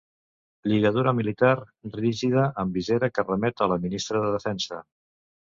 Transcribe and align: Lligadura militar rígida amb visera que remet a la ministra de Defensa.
Lligadura 0.69 1.11
militar 1.17 1.51
rígida 1.97 2.47
amb 2.65 2.81
visera 2.81 3.11
que 3.19 3.27
remet 3.27 3.63
a 3.67 3.69
la 3.75 3.79
ministra 3.87 4.25
de 4.27 4.35
Defensa. 4.39 4.83